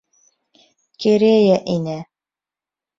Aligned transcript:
Керея 1.05 1.61
инә. 1.77 1.97